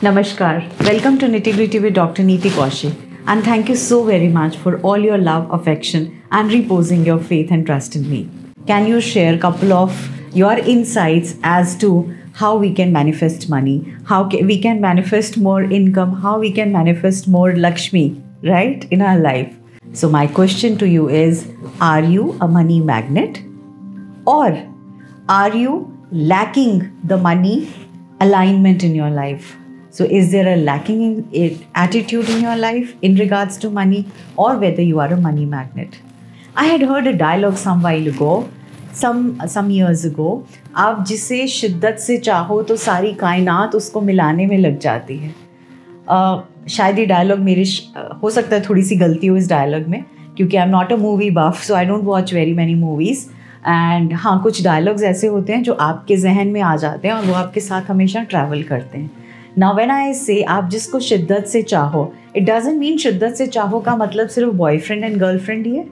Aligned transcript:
Namaskar. 0.00 0.62
Welcome 0.84 1.18
to 1.18 1.26
Nitty 1.26 1.54
Gritty 1.54 1.80
with 1.80 1.94
Dr. 1.94 2.22
Neeti 2.22 2.50
Kaushik. 2.50 2.94
And 3.26 3.42
thank 3.42 3.68
you 3.68 3.74
so 3.74 4.04
very 4.04 4.28
much 4.28 4.56
for 4.56 4.80
all 4.82 4.96
your 4.96 5.18
love, 5.18 5.50
affection, 5.50 6.22
and 6.30 6.52
reposing 6.52 7.04
your 7.04 7.18
faith 7.18 7.50
and 7.50 7.66
trust 7.66 7.96
in 7.96 8.08
me. 8.08 8.30
Can 8.68 8.86
you 8.86 9.00
share 9.00 9.34
a 9.34 9.38
couple 9.38 9.72
of 9.72 10.08
your 10.36 10.52
insights 10.52 11.34
as 11.42 11.76
to 11.78 12.14
how 12.34 12.56
we 12.56 12.72
can 12.72 12.92
manifest 12.92 13.50
money, 13.50 13.92
how 14.06 14.22
we 14.28 14.60
can 14.60 14.80
manifest 14.80 15.36
more 15.36 15.64
income, 15.64 16.12
how 16.22 16.38
we 16.38 16.52
can 16.52 16.70
manifest 16.70 17.26
more 17.26 17.56
Lakshmi, 17.56 18.22
right, 18.44 18.86
in 18.92 19.02
our 19.02 19.18
life? 19.18 19.52
So, 19.94 20.08
my 20.08 20.28
question 20.28 20.78
to 20.78 20.86
you 20.86 21.08
is 21.08 21.50
Are 21.80 22.04
you 22.04 22.38
a 22.40 22.46
money 22.46 22.78
magnet? 22.78 23.42
Or 24.24 24.64
are 25.28 25.56
you 25.56 25.92
lacking 26.12 26.96
the 27.02 27.16
money 27.16 27.68
alignment 28.20 28.84
in 28.84 28.94
your 28.94 29.10
life? 29.10 29.56
So, 29.98 30.04
is 30.06 30.30
there 30.30 30.46
a 30.48 30.56
lacking 30.56 31.00
in 31.02 31.14
it, 31.32 31.62
attitude 31.74 32.28
in 32.28 32.40
your 32.40 32.54
life 32.56 32.90
in 33.02 33.16
regards 33.16 33.56
to 33.62 33.70
money, 33.78 34.02
or 34.36 34.50
whether 34.56 34.82
you 34.82 35.00
are 35.00 35.12
a 35.12 35.16
money 35.16 35.46
magnet? 35.54 35.96
I 36.56 36.66
had 36.66 36.82
heard 36.82 37.08
a 37.08 37.14
dialogue 37.14 37.56
some 37.56 37.82
while 37.82 38.06
ago, 38.06 38.28
some 38.92 39.24
some 39.54 39.72
years 39.78 40.04
ago. 40.10 40.28
आप 40.84 41.04
जिसे 41.08 41.46
शिद्दत 41.48 41.98
से 42.00 42.16
चाहो 42.28 42.62
तो 42.70 42.76
सारी 42.84 43.12
कायनात 43.24 43.74
उसको 43.74 44.00
मिलाने 44.00 44.46
में 44.46 44.56
लग 44.58 44.78
जाती 44.78 45.16
है 45.18 45.34
शायद 46.76 46.98
ये 46.98 47.06
डायलॉग 47.06 47.38
मेरे 47.50 47.64
हो 48.22 48.30
सकता 48.30 48.56
है 48.56 48.62
थोड़ी 48.68 48.82
सी 48.82 48.96
गलती 48.96 49.26
हो 49.26 49.36
इस 49.36 49.48
डायलॉग 49.50 49.88
में 49.88 50.02
क्योंकि 50.36 50.56
I 50.56 50.62
am 50.62 50.70
not 50.70 50.92
a 50.92 50.96
movie 50.96 51.30
buff 51.42 51.62
so 51.62 51.74
I 51.74 51.86
don't 51.86 52.04
watch 52.04 52.34
very 52.34 52.54
many 52.54 52.74
movies 52.86 53.28
and 53.66 54.12
हाँ 54.24 54.40
कुछ 54.42 54.62
डायलॉग्स 54.64 55.02
ऐसे 55.14 55.26
होते 55.26 55.52
हैं 55.52 55.62
जो 55.62 55.72
आपके 55.92 56.16
जहन 56.26 56.48
में 56.48 56.60
आ 56.62 56.76
जाते 56.84 57.08
हैं 57.08 57.14
और 57.14 57.24
वो 57.26 57.34
आपके 57.44 57.60
साथ 57.60 57.90
हमेशा 57.90 58.22
ट्रैवल 58.34 58.62
करते 58.62 58.98
हैं 58.98 59.26
ना 59.58 59.70
वेन 59.72 59.90
आई 59.90 60.12
से 60.14 60.42
आप 60.42 60.68
जिसको 60.70 60.98
शिद्दत 61.00 61.46
से 61.46 61.62
चाहो 61.62 62.12
इट 62.36 62.44
डजेंट 62.44 62.78
मीन 62.78 62.98
शिद्दत 62.98 63.34
से 63.34 63.46
चाहो 63.46 63.80
का 63.80 63.96
मतलब 63.96 64.28
सिर्फ़ 64.28 64.50
बॉयफ्रेंड 64.50 65.04
एंड 65.04 65.16
गर्लफ्रेंड 65.16 65.66
ही 65.66 65.76
है। 65.76 65.86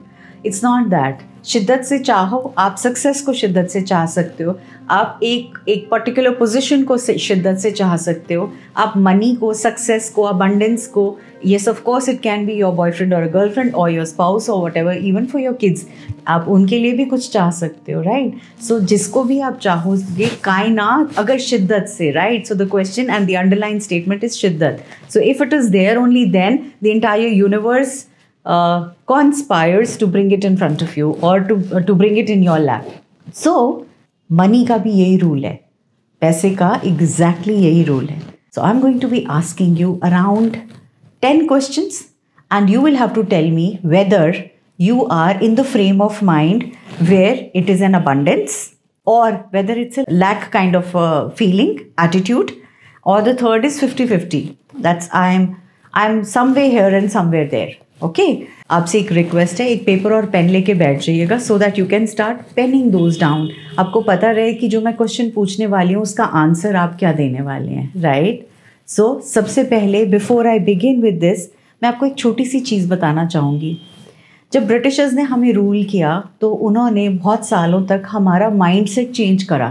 इट्स 0.45 0.63
नॉट 0.63 0.87
दैट 0.87 1.25
शिद्दत 1.45 1.81
से 1.81 1.97
चाहो, 1.99 2.53
आप 2.57 2.75
सक्सेस 2.75 3.21
को 3.21 3.33
शिद्दत 3.33 3.67
से 3.67 3.81
चाह 3.81 4.05
सकते 4.05 4.43
हो। 4.43 4.57
आप 4.89 5.19
एक 5.23 5.57
एक 5.67 5.87
पर्टिकुलर 5.91 6.31
पोजीशन 6.31 6.83
को 6.83 6.97
शिद्दत 6.97 7.57
से 7.57 7.71
चाह 7.71 7.95
सकते 7.97 8.33
हो। 8.33 8.51
आप 8.77 8.93
मनी 8.97 9.33
को 9.35 9.53
सक्सेस 9.53 10.09
को 10.09 10.23
अबंडेंस 10.23 10.87
को 10.87 11.17
yes 11.45 11.67
of 11.67 11.81
course 11.83 12.09
it 12.09 12.19
can 12.21 12.45
be 12.45 12.53
your 12.53 12.73
boyfriend 12.75 13.13
or 13.13 13.27
girlfriend 13.31 13.75
or 13.75 13.91
your 13.91 14.05
spouse 14.05 14.49
or 14.49 14.63
whatever 14.77 14.97
even 15.07 15.25
for 15.25 15.41
your 15.41 15.53
kids 15.61 15.85
आप 16.27 16.47
उनके 16.49 16.79
लिए 16.79 16.93
भी 16.93 17.05
कुछ 17.05 17.29
चाह 17.31 17.51
सकते 17.51 17.91
हो 17.91 18.01
राइट 18.01 18.31
right? 18.31 18.63
सो 18.63 18.79
so, 18.79 18.85
जिसको 18.85 19.23
भी 19.23 19.39
आप 19.39 19.59
चाहो 19.61 19.95
ये 20.17 20.29
कायनात 20.43 21.17
अगर 21.19 21.37
शिद्दत 21.47 21.87
से 21.97 22.11
right 22.11 22.47
so 22.47 22.55
the 22.55 22.69
question 22.71 23.09
and 23.09 23.27
the 23.27 23.35
underline 23.39 23.79
statement 23.79 24.23
is 24.23 24.37
शिद्दत. 24.37 24.83
So 25.13 25.19
if 25.19 25.43
it 25.43 25.53
is 25.53 25.71
there 25.71 25.97
only 25.97 26.25
then 26.31 26.59
the 26.83 26.87
entire 26.87 27.33
universe 27.33 28.05
uh, 28.45 28.93
conspires 29.05 29.97
to 29.97 30.07
bring 30.07 30.31
it 30.31 30.45
in 30.45 30.57
front 30.57 30.81
of 30.81 30.95
you 30.97 31.11
or 31.21 31.39
to 31.41 31.57
uh, 31.73 31.81
to 31.81 31.95
bring 31.95 32.17
it 32.17 32.29
in 32.29 32.43
your 32.49 32.59
lap. 32.59 32.85
का 34.67 34.77
भी 34.77 34.91
यही 34.91 35.17
rule 35.17 35.43
है. 35.45 35.59
पैसे 36.21 36.49
का 36.49 36.69
exactly 36.85 37.53
exactly 37.53 37.63
यही 37.63 37.83
rule 37.83 38.05
है. 38.05 38.19
So 38.55 38.61
I 38.61 38.71
am 38.71 38.79
going 38.81 38.99
to 39.01 39.07
be 39.07 39.25
asking 39.29 39.79
you 39.79 39.99
around 40.03 40.57
ten 41.21 41.45
question 41.47 41.89
and 42.51 42.69
you 42.69 42.81
will 42.81 42.95
have 42.95 43.09
to 43.09 43.23
tell 43.23 43.51
me 43.51 43.77
whether 43.85 44.43
you 44.79 45.01
are 45.11 45.43
in 45.43 45.55
the 45.55 45.61
frame 45.65 46.01
of 46.01 46.23
mind 46.25 46.63
where 47.01 47.51
it 47.55 47.69
is 47.69 47.83
an 47.83 47.93
abundance 47.93 48.69
or 49.07 49.33
whether 49.53 49.79
it's 49.79 49.99
a 49.99 50.03
lack 50.11 50.49
kind 50.53 50.75
of 50.75 50.97
feeling 51.37 51.79
attitude 52.05 52.51
or 53.05 53.21
the 53.21 53.37
third 53.41 53.65
is 53.65 53.79
fifty 53.79 54.05
fifty 54.07 54.41
that's 54.81 55.09
I 55.13 55.35
am 55.35 55.47
I 55.93 56.09
am 56.09 56.23
somewhere 56.23 56.67
here 56.69 56.93
and 56.93 57.09
somewhere 57.29 57.47
there 57.49 57.77
okay 58.05 58.25
आपसे 58.71 58.99
एक 58.99 59.11
request 59.11 59.61
है, 59.61 59.67
एक 59.69 59.85
paper 59.85 60.13
और 60.13 60.25
pen 60.25 60.49
लेके 60.49 60.73
बैठ 60.73 60.99
जाइएगा 61.01 61.37
so 61.39 61.57
that 61.59 61.79
you 61.79 61.85
can 61.85 62.05
start 62.05 62.41
penning 62.55 62.91
those 62.91 63.19
down 63.19 63.49
आपको 63.79 64.01
पता 64.01 64.31
रहे 64.31 64.53
कि 64.53 64.67
जो 64.67 64.81
मैं 64.81 64.93
क्वेश्चन 64.97 65.29
पूछने 65.29 65.65
वाली 65.67 65.93
हूँ, 65.93 66.03
उसका 66.03 66.23
आंसर 66.23 66.75
आप 66.75 66.95
क्या 66.99 67.11
देने 67.13 67.41
वाले 67.41 67.71
हैं 67.71 68.01
राइट 68.01 68.35
right? 68.35 68.56
सो 68.89 69.03
so, 69.03 69.25
सबसे 69.25 69.63
पहले 69.63 70.03
before 70.05 70.47
I 70.47 70.59
begin 70.59 71.01
with 71.01 71.15
this 71.19 71.39
मैं 71.81 71.87
आपको 71.89 72.05
एक 72.05 72.15
छोटी 72.17 72.43
सी 72.45 72.59
चीज़ 72.59 72.87
बताना 72.89 73.25
चाहूँगी। 73.25 73.77
जब 74.51 74.67
ब्रिटिशर्स 74.67 75.13
ने 75.13 75.21
हमें 75.21 75.51
रूल 75.53 75.83
किया 75.83 76.11
तो 76.41 76.51
उन्होंने 76.67 77.07
बहुत 77.09 77.47
सालों 77.47 77.81
तक 77.87 78.03
हमारा 78.07 78.49
माइंड 78.49 78.87
सेट 78.87 79.11
चेंज 79.11 79.43
करा। 79.43 79.69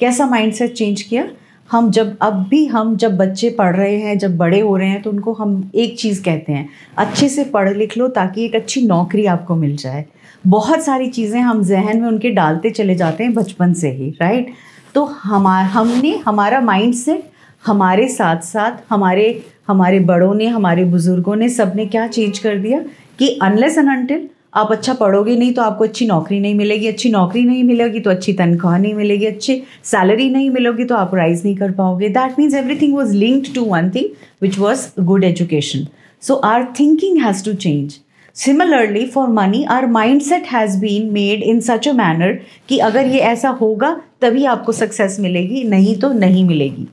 कैसा 0.00 0.26
माइंड 0.26 0.52
सेट 0.52 0.72
चेंज 0.72 1.02
किया? 1.02 1.28
हम 1.70 1.90
जब 1.90 2.16
अब 2.22 2.42
भी 2.48 2.64
हम 2.66 2.96
जब 2.96 3.16
बच्चे 3.16 3.50
पढ़ 3.50 3.76
रहे 3.76 3.96
हैं 3.98 4.18
जब 4.18 4.36
बड़े 4.36 4.60
हो 4.60 4.76
रहे 4.76 4.88
हैं 4.88 5.00
तो 5.02 5.10
उनको 5.10 5.32
हम 5.32 5.70
एक 5.74 5.96
चीज़ 5.98 6.22
कहते 6.24 6.52
हैं 6.52 6.68
अच्छे 6.98 7.28
से 7.28 7.44
पढ़ 7.54 7.72
लिख 7.76 7.96
लो 7.98 8.08
ताकि 8.08 8.44
एक 8.44 8.54
अच्छी 8.54 8.82
नौकरी 8.86 9.26
आपको 9.26 9.54
मिल 9.54 9.76
जाए। 9.76 10.04
बहुत 10.46 10.84
सारी 10.84 11.08
चीज़ें 11.10 11.40
हम 11.40 11.62
जहन 11.64 12.00
में 12.00 12.08
उनके 12.08 12.30
डालते 12.32 12.70
चले 12.72 12.94
जाते 12.94 13.24
हैं 13.24 13.34
बचपन 13.34 13.72
से 13.74 13.90
ही 13.92 14.10
राइट 14.20 14.52
तो 14.94 15.04
हमार 15.22 15.64
हमने 15.70 16.16
हमारा 16.26 16.60
माइंड 16.62 16.94
सेट 16.94 17.24
हमारे 17.66 18.08
साथ 18.08 18.40
साथ 18.44 18.82
हमारे 18.90 19.26
हमारे 19.68 19.98
बड़ों 20.02 20.34
ने, 20.34 20.46
हमारे 20.46 20.84
बुज़ुर्गों 20.84 21.36
ने 21.36 21.48
सबने 21.48 21.86
क्या 21.86 22.06
चेंज 22.08 22.38
कर 22.38 22.56
दिया 22.58 22.78
कि 23.18 23.28
अनलेस 23.42 23.78
एंड 23.78 23.88
अनटिल 23.88 24.28
आप 24.54 24.70
अच्छा 24.72 24.92
पढ़ोगे 24.94 25.34
नहीं 25.36 25.52
तो 25.54 25.62
आपको 25.62 25.84
अच्छी 25.84 26.06
नौकरी 26.06 26.38
नहीं 26.40 26.54
मिलेगी। 26.54 26.86
अच्छी 26.86 27.10
नौकरी 27.10 27.42
नहीं 27.44 27.64
मिलेगी 27.64 28.00
तो 28.00 28.10
अच्छी 28.10 28.32
तनख्वाह 28.32 28.78
नहीं 28.78 28.94
मिलेगी। 28.94 29.26
अच्छी 29.26 29.60
सैलरी 29.84 30.28
नहीं 30.30 30.48
मिलेगी 30.50 30.84
तो 30.84 30.94
आप 30.94 31.14
राइज 31.14 31.44
नहीं 31.44 31.56
कर 31.56 31.70
पाओगे। 31.72 32.08
That 32.08 32.38
means 32.38 32.54
everything 32.54 32.94
was 32.96 33.14
linked 33.14 33.54
to 33.54 33.64
one 33.64 33.90
thing 33.94 34.08
which 34.42 34.58
was 34.58 34.88
good 35.00 35.24
education 35.24 35.86
so 36.22 36.34
our 36.46 36.64
thinking 36.80 37.18
has 37.22 37.44
to 37.44 37.54
change 37.54 37.98
similarly 38.36 39.06
for 39.06 39.28
money 39.30 39.62
our 39.70 39.86
mind 39.90 40.20
set 40.22 40.46
has 40.52 40.78
been 40.80 41.12
made 41.12 41.42
in 41.42 41.60
such 41.60 41.88
a 41.88 41.92
manner 41.94 42.38
कि 42.68 42.78
अगर 42.80 43.06
ये 43.06 43.20
ऐसा 43.20 43.48
होगा, 43.60 43.96
तभी 44.20 44.44
आपको 44.46 44.72
success 44.72 45.16
मिलेगी, 45.20 45.64
नहीं 45.64 45.96
तो 45.96 46.12
नहीं 46.14 46.44
मिलेगी। 46.44 46.88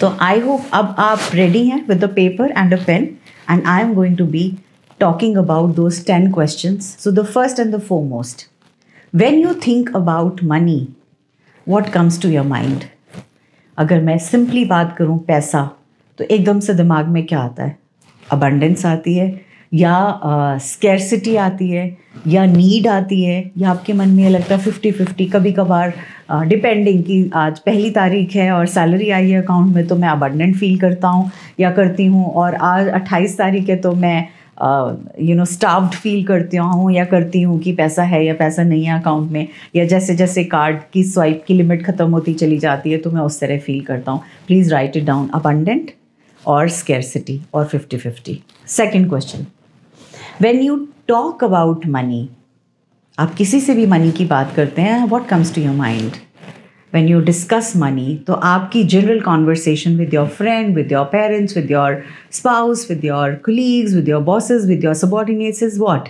तो 0.00 0.16
आई 0.20 0.40
होप 0.40 0.64
अब 0.72 0.94
आप 0.98 1.18
रेडी 1.34 1.66
हैं 1.68 1.86
with 1.88 2.04
a 2.04 2.06
paper 2.06 2.50
and 2.58 2.74
a 2.74 2.84
pen 2.86 3.16
and 3.50 3.62
I 3.66 3.82
am 3.82 3.94
going 3.94 4.16
to 4.16 4.26
be 4.26 4.58
talking 5.00 5.36
about 5.36 5.74
those 5.74 6.06
ten 6.06 6.32
question 6.32 6.76
so 6.76 7.10
the 7.10 7.24
first 7.24 7.60
and 7.60 7.74
the 7.74 7.80
foremost 7.80 8.46
when 9.14 9.34
you 9.34 9.54
think 9.54 9.96
about 9.96 10.44
money 10.44 10.88
what 11.68 11.88
comes 11.88 12.22
to 12.22 12.28
your 12.28 12.46
mind 12.46 12.84
अगर 13.78 14.00
मैं 14.00 14.18
simply 14.18 14.64
बात 14.64 14.96
करूँ 14.98 15.18
पैसा 15.18 15.70
तो 16.18 16.24
एकदम 16.24 16.60
से 16.60 16.74
दिमाग 16.74 17.06
में 17.06 17.26
क्या 17.26 17.40
आता 17.40 17.64
है? 17.64 17.78
अबंडेंस 18.32 18.86
आती 18.86 19.14
है 19.14 19.45
या 19.76 20.58
स्केरसिटी 20.62 21.32
uh, 21.32 21.38
आती 21.38 21.70
है 21.70 21.96
या 22.26 22.44
नीड 22.44 22.88
आती 22.88 23.22
है 23.24 23.52
या 23.58 23.70
आपके 23.70 23.92
मन 23.92 24.08
में 24.08 24.28
लगता 24.30 24.54
है 24.56 24.60
फिफ्टी 24.60 24.90
फिफ्टी 24.90 25.26
कभी 25.26 25.52
कभार 25.52 25.92
डिपेंडिंग 26.32 27.00
uh, 27.00 27.06
कि 27.06 27.30
आज 27.34 27.58
पहली 27.58 27.90
तारीख 27.90 28.34
है 28.34 28.50
और 28.52 28.66
सैलरी 28.66 29.10
आई 29.10 29.30
है 29.30 29.42
अकाउंट 29.42 29.74
में 29.74 29.86
तो 29.86 29.96
मैं 29.96 30.08
अबंडेंट 30.08 30.56
फील 30.56 30.78
करता 30.78 31.08
हूँ 31.08 31.30
या 31.60 31.70
करती 31.70 32.06
हूँ 32.06 32.32
और 32.32 32.54
आज 32.54 32.88
अट्ठाईस 32.88 33.38
तारीख 33.38 33.68
है 33.68 33.76
तो 33.76 33.92
मैं 33.92 34.28
यू 35.20 35.34
नो 35.36 35.44
स्टाफ्ड 35.44 35.94
फील 35.94 36.24
करती 36.24 36.56
हूँ 36.56 36.92
या 36.92 37.04
करती 37.04 37.42
हूँ 37.42 37.58
कि 37.60 37.72
पैसा 37.72 38.02
है 38.02 38.24
या 38.24 38.34
पैसा 38.34 38.62
नहीं 38.62 38.84
है 38.84 39.00
अकाउंट 39.00 39.30
में 39.30 39.48
या 39.76 39.84
जैसे 39.84 40.14
जैसे 40.14 40.44
कार्ड 40.44 40.76
की 40.92 41.04
स्वाइप 41.04 41.44
की 41.48 41.54
लिमिट 41.54 41.84
ख़त्म 41.86 42.10
होती 42.10 42.34
चली 42.34 42.58
जाती 42.58 42.90
है 42.90 42.98
तो 42.98 43.10
मैं 43.10 43.20
उस 43.20 43.40
तरह 43.40 43.58
फील 43.58 43.80
करता 43.80 44.12
हूँ। 44.12 44.22
Please 44.46 44.72
write 44.72 44.96
it 44.96 45.04
down 45.04 45.28
abundant 45.34 45.90
or 46.46 46.68
scarcity 46.68 47.40
or 47.54 47.64
fifty 47.64 47.96
fifty 47.96 48.42
second 48.66 49.08
question 49.08 49.46
when 50.42 50.60
you 50.62 50.76
talk 51.08 51.42
about 51.44 51.86
money 51.86 52.28
आप 53.18 53.34
किसी 53.34 53.60
से 53.60 53.74
भी 53.74 53.86
मनी 53.86 54.10
की 54.12 54.24
बात 54.24 54.52
करते 54.56 54.82
हैं 54.82 55.04
what 55.08 55.26
comes 55.28 55.54
to 55.54 55.60
your 55.60 55.74
mind 55.74 56.16
when 56.92 57.08
you 57.08 57.20
discuss 57.20 57.72
money 57.76 58.16
तो 58.26 58.32
आपकी 58.44 58.82
general 58.84 59.20
conversation 59.20 59.96
with 59.96 60.14
your 60.14 60.26
friend 60.36 60.74
with 60.76 60.92
your 60.92 61.04
parents 61.12 61.56
with 61.56 61.70
your 61.70 62.02
spouse 62.32 62.86
with 62.90 63.04
your 63.04 63.34
colleagues 63.44 63.94
with 63.94 64.08
your 64.08 64.22
bosses 64.22 64.66
with 64.68 64.84
your 64.84 64.94
subordinates 64.94 65.62
is 65.62 65.78
what 65.80 66.08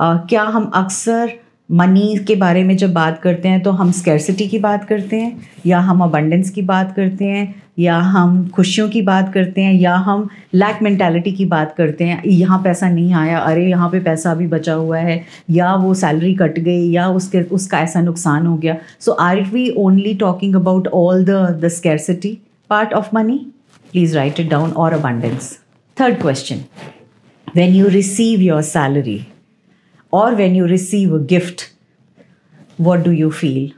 क्या 0.00 0.42
हम 0.42 0.70
अक्सर 0.74 1.32
money 1.70 2.16
के 2.26 2.34
बारे 2.36 2.62
में 2.64 2.76
जब 2.76 2.92
बात 2.92 3.20
करते 3.22 3.48
हैं 3.48 3.62
तो 3.62 3.70
हम 3.70 3.90
स्कैरसिटी 3.92 4.46
की 4.48 4.58
बात 4.58 4.84
करते 4.84 5.16
हैं, 5.16 5.48
या 5.66 5.78
हम 5.80 6.00
अबंडेंस 6.00 6.50
की 6.50 6.62
बात 6.62 6.94
करते 6.96 7.24
हैं, 7.24 7.54
या 7.78 7.96
हम 7.96 8.48
खुशियों 8.48 8.88
की 8.88 9.02
बात 9.02 9.32
करते 9.32 9.60
हैं, 9.60 9.72
या 9.74 9.94
हम 9.96 10.28
लैक 10.54 10.82
मेंटालिटी 10.82 11.32
की 11.32 11.44
बात 11.44 11.74
करते 11.78 12.04
हैं, 12.04 12.22
यहाँ 12.24 12.62
पैसा 12.62 12.88
नहीं 12.88 13.12
आया, 13.14 13.38
अरे 13.38 13.66
यहाँ 13.66 13.90
पे 13.90 14.00
पैसा 14.00 14.30
अभी 14.30 14.46
बचा 14.46 14.74
हुआ 14.74 14.98
है, 14.98 15.20
या 15.50 15.74
वो 15.74 15.92
सैलरी 15.94 16.34
कट 16.34 16.58
गई, 16.58 16.88
या 16.90 17.08
उसके, 17.10 17.42
उसका 17.42 17.80
ऐसा 17.80 18.00
नुकसान 18.00 18.46
हो 18.46 18.56
गया। 18.56 18.76
So 19.00 19.12
are 19.12 19.40
we 19.44 19.68
only 19.78 20.14
talking 20.14 20.56
about 20.56 20.88
all 20.94 21.24
the 21.24 21.44
the 21.62 21.68
scarcity 21.72 22.38
part 22.70 22.92
of 22.92 23.14
money 23.14 23.38
please 23.92 24.16
write 24.16 24.40
it 24.40 24.50
down 24.50 24.70
or 24.72 24.92
abundance 24.92 25.56
third 25.96 26.20
question 26.20 26.64
when 27.46 27.74
you 27.74 27.88
receive 27.88 28.40
your 28.42 28.62
salary 28.62 29.24
or 30.12 30.34
when 30.34 30.54
you 30.56 30.66
receive 30.66 31.14
a 31.14 31.22
gift 31.30 31.62
what 32.80 33.04
do 33.04 33.10
you 33.12 33.30
feel 33.30 33.70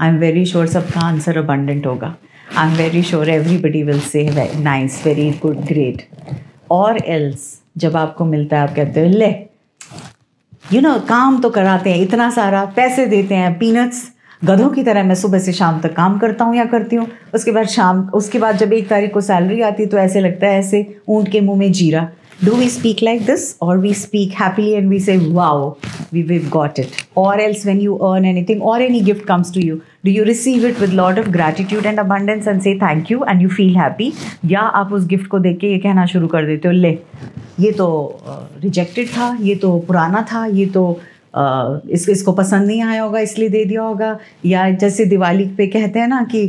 I 0.00 0.08
am 0.08 0.16
very 0.18 0.44
sure 0.46 0.66
सबका 0.66 1.00
answer 1.00 1.38
abundant 1.38 1.86
होगा. 1.86 2.14
I 2.56 2.70
am 2.70 2.76
very 2.76 3.02
sure 3.02 3.28
everybody 3.30 3.82
will 3.82 4.00
say 4.02 4.28
nice 4.60 5.00
very 5.06 5.30
good 5.42 5.64
great 5.66 6.02
or 6.70 6.98
else 6.98 7.54
जब 7.78 7.96
आपको 7.96 8.24
मिलता 8.24 8.56
है, 8.56 8.62
आप 8.62 8.74
कहते 8.74 9.00
हो, 9.00 9.08
ले 9.08 9.28
यू 10.72 10.80
नो 10.80 10.94
काम 11.08 11.40
तो 11.40 11.50
कराते 11.50 11.90
हैं, 11.90 11.98
इतना 12.02 12.30
सारा 12.30 12.64
पैसे 12.76 13.06
देते 13.06 13.34
हैं 13.34 13.58
पीनट्स 13.58 14.02
गधों 14.44 14.68
की 14.70 14.82
तरह 14.82 15.02
मैं 15.04 15.14
सुबह 15.14 15.38
से 15.38 15.52
शाम 15.52 15.80
तक 15.80 15.94
काम 15.94 16.18
करता 16.18 16.44
हूँ 16.44 16.56
या 16.56 16.64
करती 16.64 16.96
हूँ, 16.96 17.06
उसके 17.34 17.52
बाद 17.52 17.66
शाम, 17.68 18.00
उसके 18.14 18.38
बाद 18.38 18.56
जब 18.56 18.72
एक 18.72 18.88
तारीख 18.88 19.12
को 19.12 19.20
सैलरी 19.20 19.60
आती 19.62 19.82
है 19.82 19.88
तो 19.88 19.98
ऐसे 19.98 20.20
लगता 20.20 20.46
है 20.46 20.58
ऐसे 20.58 20.86
ऊँट 21.08 21.30
के 21.32 21.40
मुँह 21.40 21.58
में 21.58 21.72
जीरा। 21.72 22.08
Do 22.46 22.56
we 22.56 22.68
speak 22.68 23.02
like 23.02 23.22
this 23.26 23.56
or 23.60 23.78
we 23.80 23.92
speak 23.92 24.32
happily 24.32 24.76
and 24.76 24.88
we 24.88 24.98
say 25.00 25.18
wow 25.18 25.76
we, 26.12 26.22
we've 26.22 26.48
got 26.48 26.78
it 26.78 27.06
or 27.16 27.40
else 27.40 27.64
when 27.64 27.80
you 27.80 27.98
earn 28.00 28.24
anything 28.24 28.60
or 28.60 28.76
any 28.76 29.02
gift 29.02 29.26
comes 29.26 29.50
to 29.50 29.64
you 29.64 29.82
do 30.04 30.12
you 30.12 30.24
receive 30.24 30.64
it 30.64 30.78
with 30.78 30.92
lot 30.92 31.18
of 31.18 31.32
gratitude 31.32 31.84
and 31.84 31.98
abundance 31.98 32.46
and 32.46 32.62
say 32.62 32.78
thank 32.78 33.10
you 33.10 33.24
and 33.24 33.42
you 33.42 33.50
feel 33.50 33.74
happy 33.74 34.12
या 34.50 34.60
आप 34.80 34.92
उस 34.92 35.06
gift 35.06 35.26
को 35.30 35.38
देख 35.38 35.58
के 35.60 35.70
ये 35.72 35.78
कहना 35.78 36.06
शुरू 36.06 36.28
कर 36.28 36.46
देते 36.46 36.68
हो 36.68 36.74
ले 36.74 36.96
ये 37.60 37.72
तो 37.78 37.88
रिजेक्टेड 38.62 39.08
था 39.16 39.36
ये 39.40 39.54
तो 39.62 39.78
पुराना 39.88 40.22
था 40.32 40.44
ये 40.46 40.66
तो 40.76 40.84
इस 41.36 42.08
इसको 42.08 42.32
पसंद 42.32 42.66
नहीं 42.66 42.82
आया 42.82 43.02
होगा 43.02 43.20
इसलिए 43.20 43.48
दे 43.48 43.64
दिया 43.64 43.82
होगा 43.82 44.18
या 44.46 44.68
जैसे 44.70 45.04
दिवाली 45.04 45.44
पे 45.58 45.66
कहते 45.66 46.00
हैं 46.00 46.08
ना 46.08 46.22
कि 46.30 46.42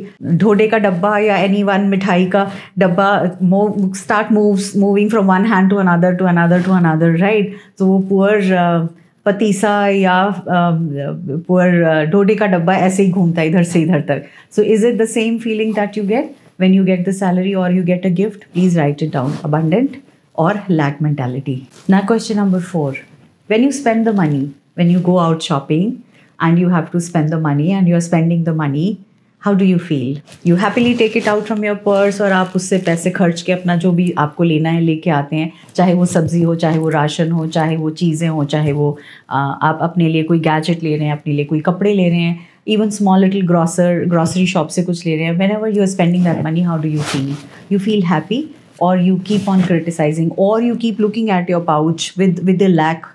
ढोडे 0.43 0.67
का 0.67 0.77
डब्बा 0.77 1.17
या 1.19 1.37
एनी 1.37 1.63
वन 1.63 1.87
मिठाई 1.89 2.25
का 2.35 2.49
डब्बा 2.79 3.09
move 3.41 3.93
start 3.95 4.31
moves 4.31 4.71
moving 4.77 5.09
from 5.09 5.27
one 5.31 5.45
hand 5.53 5.69
to 5.69 5.77
another 5.77 6.15
to 6.15 6.25
another 6.25 6.63
to 6.63 6.71
another 6.73 7.17
right 7.19 7.55
तो 7.79 7.87
वो 7.87 7.99
पुअर 8.09 8.87
पतीसा 9.25 9.87
या 9.87 10.19
पुअर 10.49 12.05
ढोडे 12.11 12.35
का 12.35 12.45
डब्बा 12.47 12.75
ऐसे 12.75 13.03
ही 13.03 13.11
घूमता 13.11 13.41
है 13.41 13.47
इधर 13.47 13.63
से 13.63 13.81
इधर 13.81 14.01
तक 14.09 14.25
so 14.55 14.61
is 14.75 14.85
it 14.87 15.01
the 15.01 15.05
same 15.09 15.37
feeling 15.39 15.73
that 15.75 15.97
you 15.97 16.03
get 16.07 16.35
when 16.59 16.73
you 16.73 16.83
get 16.83 17.05
the 17.05 17.13
salary 17.13 17.55
or 17.55 17.71
you 17.71 17.83
get 17.83 18.05
a 18.05 18.09
gift, 18.11 18.45
please 18.53 18.77
write 18.77 19.01
it 19.01 19.11
down. 19.11 19.35
Abundant 19.43 20.03
or 20.35 20.63
lack 20.67 20.99
mentality. 21.01 21.67
Now, 21.87 22.05
question 22.05 22.37
number 22.37 22.59
four. 22.59 22.97
When 23.49 23.63
you 23.63 23.71
spend 23.71 24.05
the 24.05 24.13
money, 24.13 24.53
when 24.79 24.89
you 24.89 25.03
go 25.03 25.19
out 25.19 25.43
shopping 25.43 25.91
and 26.39 26.59
you 26.59 26.69
have 26.69 26.89
to 26.91 27.01
spend 27.01 27.29
the 27.29 27.39
money 27.41 27.71
and 27.73 27.87
you're 27.87 28.07
spending 28.09 28.43
the 28.43 28.57
money 28.63 28.87
how 29.41 29.55
do 29.55 29.65
you 29.65 29.77
feel 29.77 30.19
you 30.47 30.55
happily 30.55 30.93
take 30.93 31.15
it 31.17 31.27
out 31.27 31.43
from 31.43 31.63
your 31.65 31.75
purse 31.85 32.19
और 32.21 32.31
आप 32.31 32.53
उससे 32.55 32.77
पैसे 32.85 33.09
खर्च 33.11 33.41
के 33.41 33.51
अपना 33.51 33.75
जो 33.75 33.91
भी 33.91 34.11
आपको 34.19 34.43
लेना 34.43 34.69
है 34.69 34.81
लेके 34.81 35.09
आते 35.09 35.35
हैं 35.35 35.51
चाहे 35.75 35.93
वो 35.93 36.05
सब्ज़ी 36.05 36.41
हो 36.41 36.55
चाहे 36.55 36.77
वो 36.79 36.89
राशन 36.89 37.31
हो 37.31 37.45
चाहे 37.47 37.77
वो 37.77 37.89
चीज़ें 38.01 38.27
हो 38.27 38.43
चाहे 38.45 38.71
वो 38.71 38.97
आ, 39.29 39.39
आप 39.39 39.79
अपने 39.81 40.07
लिए 40.09 40.23
कोई 40.23 40.39
गैजेट 40.39 40.83
ले 40.83 40.95
रहे 40.95 41.07
हैं 41.07 41.13
अपने 41.13 41.33
लिए 41.33 41.45
कोई 41.45 41.59
कपड़े 41.67 41.93
ले 41.93 42.09
रहे 42.09 42.19
हैं 42.19 42.47
even 42.67 42.89
small 42.89 43.19
little 43.19 43.45
grocer 43.47 44.03
grocery 44.07 44.45
shop 44.47 44.67
से 44.69 44.83
कुछ 44.83 45.05
ले 45.05 45.15
रहे 45.15 45.25
हैं 45.25 45.37
whenever 45.51 45.75
you 45.75 45.81
are 45.81 45.87
spending 45.87 46.23
that 46.23 46.43
money 46.45 46.61
how 46.61 46.81
do 46.81 46.89
you 46.89 47.01
feel 47.03 47.33
you 47.71 47.79
feel 47.79 48.03
happy 48.05 48.43
or 48.81 49.01
you 49.01 49.15
keep 49.27 49.49
on 49.49 49.61
criticising 49.61 50.39
or 50.39 50.63
you 50.63 50.75
keep 50.83 50.99
looking 51.01 51.29
at 51.29 51.49
your 51.49 51.63
pouch 51.63 52.13
with 52.17 52.39
with 52.43 52.59
the 52.63 52.67
lack 52.71 53.05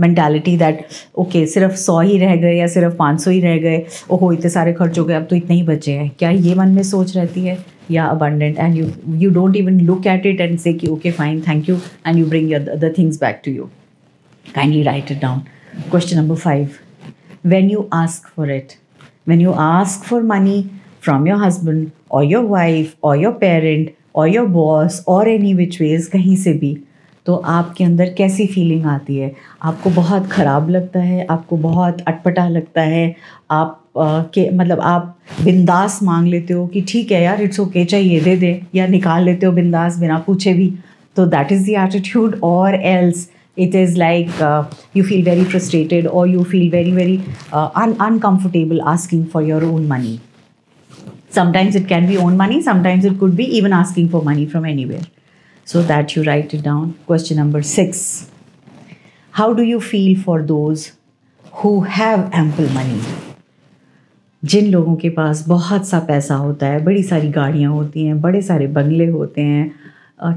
mentality 0.00 0.56
that 0.58 0.84
okay 1.18 1.46
सिर्फ़ 1.46 1.74
सौ 1.76 2.00
ही 2.00 2.18
रह 2.18 2.36
गए 2.36 2.54
या 2.56 2.66
सिर्फ़ 2.66 2.94
पाँच 2.96 3.20
सौ 3.20 3.30
ही 3.30 3.40
रह 3.40 3.56
गए, 3.58 3.84
ओहो, 4.10 4.32
इतने 4.32 4.50
सारे 4.50 4.72
खर्च 4.72 4.98
हो 4.98 5.04
गए, 5.04 5.14
अब 5.14 5.26
तो 5.30 5.36
इतने 5.36 5.56
ही 5.56 5.62
बचे 5.62 5.92
हैं। 5.92 6.10
क्या 6.18 6.30
ये 6.30 6.54
मन 6.54 6.68
में 6.68 6.82
सोच 6.82 7.16
रहती 7.16 7.44
है? 7.46 7.58
या 7.90 8.04
abundant 8.06 8.58
and 8.58 8.76
you 8.76 8.86
you 9.18 9.30
don't 9.30 9.56
even 9.56 9.80
look 9.80 10.06
at 10.06 10.26
it 10.26 10.40
and 10.40 10.58
say 10.58 10.78
okay 10.90 11.10
fine 11.10 11.40
thank 11.40 11.68
you 11.68 11.76
and 12.06 12.18
you 12.18 12.26
bring 12.26 12.50
your 12.52 12.62
the 12.62 12.92
things 12.98 13.20
back 13.20 13.40
to 13.44 13.52
you 13.52 13.64
kindly 14.54 14.82
write 14.82 15.12
it 15.12 15.20
down 15.20 15.38
question 15.90 16.16
number 16.16 16.36
five 16.36 16.68
when 17.46 17.70
you 17.70 17.88
ask 17.92 18.28
for 18.36 18.50
it 18.52 18.72
when 19.28 19.40
you 19.40 19.52
ask 19.60 20.04
for 20.04 20.22
money 20.22 20.62
from 21.02 21.28
your 21.28 21.44
husband 21.44 21.86
or 22.10 22.24
your 22.24 22.44
wife 22.44 22.94
or 23.04 23.22
your 23.22 23.32
parent 23.40 23.90
or 24.14 24.28
your 24.28 24.46
boss 24.46 25.02
or 25.08 25.28
any 25.28 25.54
which 25.54 25.80
ways 25.80 26.06
कहीं 26.06 26.36
से 26.36 26.52
भी 26.52 26.76
तो 27.28 27.34
आपके 27.46 27.84
अंदर 27.84 28.12
कैसी 28.18 28.46
feeling 28.46 28.84
आती 28.86 29.16
है? 29.16 29.32
आपको 29.62 29.90
बहुत 29.90 30.26
ख़राब 30.30 30.68
लगता 30.70 31.00
है 31.00 31.26
आपको 31.30 31.56
बहुत 31.56 32.00
अटपटा 32.08 32.46
लगता 32.48 32.82
है 32.82 33.14
आप 33.50 33.82
आ, 33.98 34.22
के 34.34 34.48
मतलब 34.50 34.80
आप 34.80 35.18
बिंदास 35.44 35.98
मांग 36.02 36.28
लेते 36.28 36.54
हो 36.54 36.66
कि 36.66 36.80
ठीक 36.88 37.12
है 37.12 37.22
यार 37.22 37.42
इट्स 37.42 37.60
ओके 37.60 37.84
चाहिए 37.84 38.20
दे 38.20 38.36
दे 38.36 38.60
या 38.74 38.86
निकाल 38.86 39.24
लेते 39.24 39.46
हो 39.46 39.52
बिंदास 39.52 39.98
बिना 39.98 40.18
पूछे 40.26 40.54
भी। 40.54 40.72
तो 41.16 41.26
that 41.26 41.52
is 41.52 41.66
the 41.66 41.74
attitude 41.82 42.38
or 42.44 42.74
else 42.74 43.28
it 43.58 43.74
is 43.74 43.98
like 43.98 44.30
you 44.96 45.04
feel 45.04 45.24
very 45.24 45.44
frustrated 45.44 46.06
or 46.06 46.28
you 46.28 46.44
feel 46.44 46.70
very 46.70 46.92
very 46.92 47.20
uncomfortable 47.54 48.80
asking 48.94 49.26
for 49.32 49.44
your 49.44 49.64
own 49.64 49.86
money 49.86 50.18
sometimes 51.34 51.76
it 51.76 51.86
can 51.88 52.08
be 52.08 52.16
own 52.16 52.36
money 52.36 52.62
sometimes 52.62 53.04
it 53.04 53.18
could 53.20 53.34
be 53.34 53.44
even 53.60 53.72
asking 53.74 54.10
for 54.10 54.24
money 54.24 54.46
from 54.46 54.66
anywhere 54.84 55.06
so 55.68 55.82
that 55.82 56.14
you 56.16 56.22
write 56.22 56.54
it 56.54 56.62
down. 56.62 56.94
Question 57.06 57.36
number 57.36 57.62
six 57.62 57.98
How 59.34 59.48
do 59.52 59.62
you 59.62 59.80
feel 59.80 60.14
for 60.18 60.38
those 60.42 60.84
who 61.44 61.72
have 61.98 62.22
ample 62.42 62.70
money? 62.76 63.00
जिन 64.44 64.70
लोगों 64.70 64.96
के 64.96 65.08
पास 65.08 65.44
बहुत 65.48 65.88
सा 65.88 65.98
पैसा 65.98 66.34
होता 66.34 66.66
है, 66.66 66.84
बड़ी 66.84 67.02
सारी 67.02 67.28
गाड़ियाँ 67.28 67.72
होती 67.72 68.04
हैं, 68.04 68.20
बड़े 68.20 68.42
सारे 68.42 68.66
बंगले 68.66 69.06
होते 69.06 69.42
हैं 69.42 69.74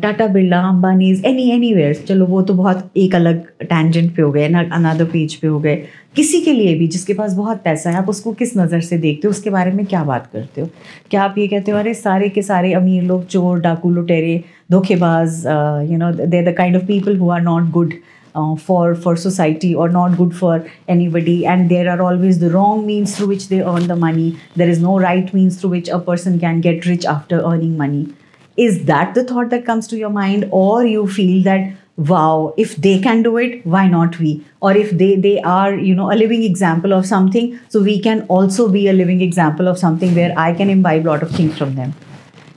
Tata 0.01 0.27
Birla, 0.27 0.59
Ambanis 0.61 1.25
any 1.25 1.49
any 1.51 1.73
where 1.73 1.93
चलो, 1.93 2.25
वो 2.25 2.41
तो 2.41 2.53
बहुत 2.53 2.91
एक 2.97 3.15
अलग 3.15 3.45
टेंजेंट 3.61 4.15
पे 4.15 4.21
हो 4.21 4.31
गए 4.31 4.47
ना 4.49 4.59
अनदर 4.73 5.05
पेज 5.05 5.35
पे 5.35 5.47
हो 5.47 5.59
गए 5.59 5.75
किसी 6.15 6.41
के 6.41 6.53
लिए 6.53 6.75
भी, 6.75 6.87
जिसके 6.87 7.13
पास 7.13 7.33
बहुत 7.33 7.61
पैसा 7.63 7.89
है, 7.89 7.95
आप 7.95 8.09
उसको 8.09 8.33
किस 8.33 8.57
नज़र 8.57 8.81
से 8.81 8.97
देखते 8.97 9.27
हो, 9.27 9.29
उसके 9.29 9.49
बारे 9.49 9.71
में 9.71 9.85
क्या 9.85 10.03
बात 10.03 10.29
करते 10.33 10.61
हो 10.61 10.69
क्या 11.11 11.23
आप 11.23 11.37
ये 11.37 11.47
कहते 11.47 11.71
हो, 11.71 11.77
अरे, 11.77 11.93
सारे 11.93 12.29
के 12.29 12.41
सारे 12.41 12.73
अमीर 12.73 13.03
लोग 13.03 13.25
चोर, 13.27 13.59
डाकू, 13.59 13.91
लुटेरे 13.91 14.43
dhokebaz, 14.71 15.45
uh, 15.55 15.81
you 15.81 15.97
know, 15.97 16.11
they're 16.11 16.43
the 16.43 16.53
kind 16.53 16.75
of 16.75 16.87
people 16.87 17.13
who 17.13 17.29
are 17.29 17.41
not 17.41 17.71
good. 17.71 18.01
Uh, 18.33 18.55
for 18.55 18.95
for 18.95 19.17
society 19.21 19.69
or 19.75 19.85
not 19.93 20.13
good 20.17 20.33
for 20.33 20.65
anybody. 20.87 21.45
And 21.45 21.69
there 21.69 21.89
are 21.93 22.01
always 22.01 22.37
the 22.39 22.49
wrong 22.49 22.85
means 22.85 23.15
through 23.17 23.27
which 23.27 23.47
they 23.49 23.61
earn 23.61 23.87
the 23.87 23.97
money. 24.03 24.39
There 24.55 24.69
is 24.69 24.79
no 24.79 24.97
right 24.97 25.33
means 25.33 25.59
through 25.59 25.71
which 25.71 25.89
a 25.89 25.99
person 25.99 26.39
can 26.39 26.61
get 26.61 26.85
rich 26.85 27.03
after 27.03 27.41
earning 27.41 27.75
money. 27.75 28.13
Is 28.55 28.85
that 28.85 29.15
the 29.15 29.25
thought 29.25 29.49
that 29.49 29.65
comes 29.65 29.89
to 29.89 29.97
your 29.97 30.11
mind? 30.11 30.47
Or 30.51 30.85
you 30.85 31.07
feel 31.07 31.43
that 31.43 31.73
wow 31.97 32.53
if 32.57 32.77
they 32.77 32.93
can 32.99 33.21
do 33.21 33.35
it 33.37 33.65
why 33.65 33.85
not 33.87 34.17
we? 34.17 34.31
Or 34.61 34.71
if 34.83 34.91
they 35.01 35.17
they 35.17 35.41
are 35.41 35.73
you 35.75 35.93
know 35.93 36.09
a 36.13 36.17
living 36.21 36.43
example 36.43 36.93
of 36.93 37.05
something 37.05 37.59
so 37.67 37.83
we 37.89 37.99
can 38.07 38.23
also 38.37 38.69
be 38.69 38.87
a 38.87 38.93
living 38.93 39.19
example 39.27 39.67
of 39.67 39.77
something 39.77 40.15
where 40.21 40.33
i 40.45 40.53
can 40.61 40.69
imbibe 40.77 41.05
a 41.05 41.09
lot 41.09 41.27
of 41.27 41.35
things 41.41 41.57
from 41.57 41.75
them. 41.81 41.93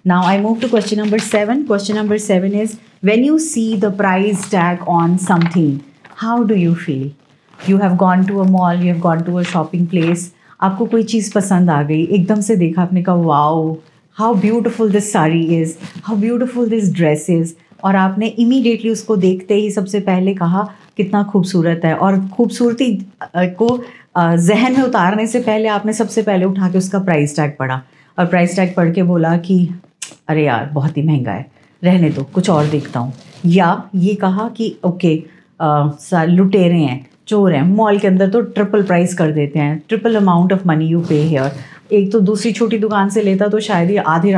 Now 0.05 0.23
I 0.23 0.41
move 0.41 0.61
to 0.61 0.69
question 0.69 0.99
number 0.99 1.19
seven. 1.19 1.67
Question 1.67 1.97
number 1.97 2.19
seven 2.19 2.55
is 2.55 2.79
when 3.01 3.25
you 3.25 3.39
see 3.39 3.77
the 3.77 3.91
price 3.91 4.49
tag 4.51 4.83
on 4.87 5.19
something, 5.19 5.83
how 6.17 6.45
do 6.45 6.55
you 6.55 6.75
feel? 6.75 7.13
You 7.59 7.79
have 7.79 7.97
gone 7.97 8.27
to 8.27 8.41
a 8.41 8.45
mall, 8.47 8.75
you 8.75 8.93
have 8.93 9.01
gone 9.01 9.25
to 9.25 9.39
a 9.39 9.45
shopping 9.45 9.87
place. 9.87 10.31
आपको 10.63 10.87
कोई 10.87 11.03
चीज़ 11.03 11.33
पसंद 11.35 11.71
आ 11.71 11.83
गई 11.83 12.03
एकदम 12.17 12.41
से 12.41 12.57
देखा 12.57 12.83
आपने 12.83 13.03
कहा 13.03 13.15
wow 13.15 13.73
how 14.17 14.35
beautiful 14.41 14.91
this 14.93 15.13
sari 15.13 15.43
is 15.57 15.75
how 16.05 16.17
beautiful 16.17 16.69
this 16.69 16.93
dress 16.95 17.27
is 17.31 17.55
और 17.85 17.97
आपने 17.97 18.27
इमीडिएटली 18.45 18.91
उसको 18.91 19.17
देखते 19.25 19.55
ही 19.55 19.71
सबसे 19.71 20.01
पहले 20.01 20.35
कहा 20.35 20.63
कितना 20.97 21.23
खूबसूरत 21.33 21.81
है 21.85 21.95
और 21.97 22.21
खूबसूरती 22.37 22.91
को 23.37 23.69
जहन 24.17 24.77
में 24.77 24.83
उतारने 24.83 25.27
से 25.27 25.41
पहले 25.41 25.69
आपने 25.69 25.93
सबसे 25.93 26.23
पहले 26.23 26.45
उठा 26.45 26.69
के 26.71 26.79
उसका 26.79 26.99
प्राइस 27.09 27.37
टैग 27.37 27.57
पढ़ा 27.59 27.83
और 28.19 28.27
प्राइस 28.27 28.57
टैग 28.57 28.75
पढ़ 28.77 28.93
के 28.95 29.03
बोला 29.03 29.37
कि 29.37 29.59
अरे 30.29 30.45
यार 30.45 30.71
बहुत 30.73 30.97
ही 30.97 31.03
महँगा 31.03 31.33
है। 31.33 31.47
रहने 31.83 32.11
दो 32.11 32.23
कुछ 32.35 32.51
और 32.51 32.67
देखता 32.67 33.01
हूँ। 33.01 33.13
या 33.47 33.91
ये 33.95 34.15
कहा 34.15 34.49
कि 34.57 34.75
ओके 34.85 35.15
लुटेरे 36.27 36.75
हैं 36.75 37.07
चोर 37.29 37.53
हैं 37.53 37.63
मॉल 37.63 37.99
के 37.99 38.07
अंदर 38.09 38.31
तो 38.31 38.41
ट्रिपल 38.43 38.83
प्राइस 38.83 39.15
कर 39.19 39.33
देते 39.33 39.59
हैं 39.59 39.83
triple 39.89 40.17
amount 40.17 40.53
of 40.53 40.67
money 40.69 40.87
you 40.87 41.01
pay 41.09 41.23
here. 41.23 41.53
एक 41.93 42.13
तो 42.13 42.21
दूसरी 42.21 42.53
छोटी 42.53 42.79
दुकान 42.79 43.09
से 43.09 43.23
लेता 43.23 43.49
तो 43.49 43.61
शायद 43.61 43.91
ये 43.91 43.99
आधे 43.99 44.33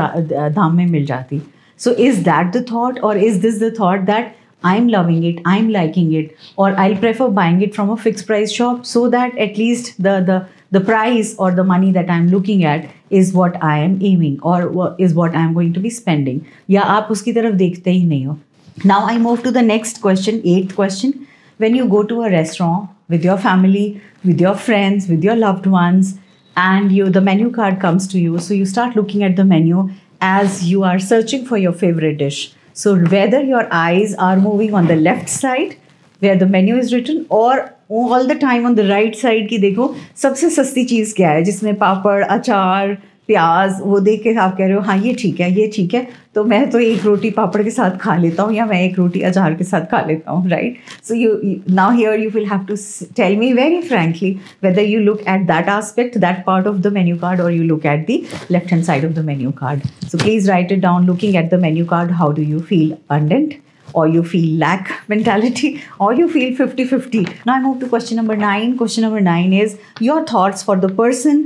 दाम 0.54 0.74
में 0.76 0.86
मिल 0.86 1.06
जाती। 1.06 1.42
So 1.80 1.90
is 1.90 2.20
that 2.24 2.56
the 2.56 2.64
thought 2.72 2.98
or 2.98 3.18
is 3.18 3.40
this 3.42 3.62
the 3.62 3.74
thought 3.80 4.00
that 4.00 4.34
I'm 4.64 4.86
loving 4.92 5.18
it, 5.26 5.40
I'm 5.48 5.66
liking 5.72 6.06
it, 6.18 6.30
or 6.56 6.68
I'll 6.84 6.96
prefer 7.00 7.26
buying 7.28 7.58
it 7.64 7.74
from 7.74 7.90
a 7.90 7.96
fixed 8.04 8.26
price 8.26 8.54
shop 8.54 8.86
so 8.92 9.02
that 9.10 9.36
at 9.44 9.58
least 9.58 9.90
the 10.00 10.42
the 10.72 11.36
or 11.40 11.54
the 11.54 11.66
money 11.66 11.92
that 11.92 12.10
I 12.10 12.18
am 12.18 12.28
looking 12.28 12.62
looking 12.62 12.95
at 13.05 13.05
is 13.09 13.33
what 13.33 13.57
I 13.63 13.77
am 13.79 13.97
aiming 14.11 14.39
or 14.41 14.95
is 15.07 15.13
what 15.13 15.35
I'm 15.35 15.53
going 15.53 15.73
to 15.73 15.79
be 15.79 15.89
spending. 15.89 16.39
या 16.69 16.81
आप 16.81 17.07
उसकी 17.11 17.33
तरफ 17.33 17.53
देखते 17.63 17.91
ही 17.91 18.03
नहीं 18.05 18.25
हो. 18.25 18.37
Now 18.85 18.99
I 19.05 19.17
move 19.17 19.43
to 19.43 19.51
the 19.51 19.61
next 19.61 20.01
question, 20.01 20.41
eighth 20.45 20.75
question. 20.75 21.27
When 21.57 21.75
you 21.75 21.87
go 21.87 22.03
to 22.03 22.21
a 22.21 22.31
restaurant 22.31 22.89
with 23.07 23.25
your 23.29 23.37
family, 23.37 24.01
with 24.25 24.39
your 24.41 24.55
friends, 24.55 25.07
with 25.07 25.23
your 25.23 25.35
loved 25.35 25.67
ones, 25.67 26.15
and 26.55 26.91
you 26.91 27.09
the 27.09 27.21
menu 27.21 27.51
card 27.51 27.79
comes 27.79 28.07
to 28.13 28.19
you, 28.19 28.39
so 28.39 28.53
you 28.53 28.65
start 28.65 28.95
looking 28.95 29.23
at 29.23 29.35
the 29.35 29.45
menu 29.45 29.89
as 30.21 30.63
you 30.69 30.83
are 30.83 30.97
searching 30.99 31.45
for 31.45 31.57
your 31.57 31.73
favorite 31.73 32.17
dish. 32.17 32.41
So 32.73 32.95
whether 32.95 33.41
your 33.43 33.67
eyes 33.71 34.15
are 34.15 34.37
moving 34.37 34.73
on 34.73 34.87
the 34.87 34.95
left 34.95 35.29
side 35.29 35.77
where 36.19 36.37
the 36.37 36.45
menu 36.45 36.77
is 36.77 36.93
written 36.93 37.25
or 37.29 37.73
all 37.90 38.26
the 38.28 38.38
time 38.40 38.66
on 38.66 38.74
the 38.74 38.80
right 38.80 39.16
side 39.16 39.48
की 39.48 39.58
देखो, 39.58 39.94
सबसे 40.16 40.50
सस्ती 40.50 40.84
चीज़ 40.84 41.14
क्या 41.14 41.30
है? 41.30 41.42
जिसमें 41.44 41.74
पापड़, 41.74 42.22
अचार, 42.24 42.96
प्याज, 43.28 43.78
वो 43.82 43.98
देख 44.00 44.22
के 44.22 44.34
आप 44.34 44.56
कह 44.56 44.64
रहे 44.64 44.74
हो 44.74 44.80
हाँ 44.80 44.96
ये 44.98 45.12
ठीक 45.18 45.40
है, 45.40 45.50
ये 45.52 45.66
ठीक 45.74 45.94
है। 45.94 46.06
तो 46.34 46.44
मैं 46.44 46.68
तो 46.70 46.78
एक 46.78 47.04
रोटी 47.04 47.30
पापड़ 47.30 47.62
के 47.62 47.70
साथ 47.70 47.96
खा 47.98 48.16
लेता 48.16 48.42
हूँ 48.42 48.54
या 48.54 48.66
मैं 48.66 48.80
एक 48.82 48.98
रोटी 48.98 49.20
अचार 49.28 49.54
के 49.54 49.64
साथ 49.64 49.86
खा 49.90 50.00
लेता 50.06 50.32
हूँ 50.32 50.48
right 50.50 50.76
so 51.04 51.14
you 51.14 51.32
now 51.70 51.92
here 51.96 52.20
you 52.20 52.30
will 52.30 52.46
have 52.46 52.64
to 52.68 52.76
tell 53.16 53.36
me 53.36 53.52
very 53.52 53.80
frankly 53.82 54.30
whether 54.64 54.82
you 54.82 55.00
look 55.00 55.20
at 55.28 55.46
that 55.46 55.68
aspect 55.68 56.18
that 56.18 56.44
part 56.46 56.66
of 56.66 56.76
the 56.78 56.92
menu 56.92 57.16
card 57.16 57.40
or 57.40 57.52
you 57.52 57.62
look 57.64 57.86
at 57.86 58.06
the 58.10 58.20
left 58.50 58.72
hand 58.72 58.84
side 58.84 59.04
of 59.06 59.12
the 59.12 59.24
menu 59.24 59.50
card 59.58 59.86
so 60.08 60.18
please 60.18 60.50
write 60.50 60.72
it 60.72 60.80
down 60.80 61.06
looking 61.06 61.36
at 61.36 61.50
the 61.50 61.60
menu 61.62 61.84
card 61.86 62.12
how 62.12 62.32
do 62.32 62.42
you 62.42 62.60
feel 62.60 62.94
abundant 63.00 63.54
or 64.00 64.06
you 64.14 64.22
feel 64.32 64.48
lack 64.62 64.90
mentality 65.14 65.70
or 66.06 66.10
you 66.20 66.28
feel 66.36 66.48
50 66.62 66.86
50 66.94 67.22
now 67.48 67.54
i 67.56 67.60
move 67.66 67.78
to 67.84 67.90
question 67.94 68.20
number 68.22 68.36
9 68.42 68.76
question 68.82 69.06
number 69.08 69.22
9 69.28 69.56
is 69.60 69.78
your 70.08 70.18
thoughts 70.32 70.66
for 70.70 70.76
the 70.86 70.92
person 71.02 71.40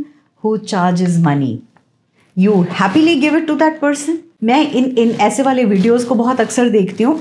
who 0.45 0.57
charges 0.75 1.21
money 1.29 1.53
you 2.37 2.59
happily 2.83 3.17
give 3.27 3.41
it 3.43 3.49
to 3.53 3.57
that 3.65 3.81
person 3.87 4.21
मैं 4.45 4.61
इन 4.73 4.85
इन 4.99 5.11
ऐसे 5.21 5.43
वाले 5.43 5.65
videos 5.71 6.05
को 6.05 6.15
बहुत 6.15 6.41
अक्सर 6.41 6.69
देखती 6.71 7.05
हूँ 7.05 7.17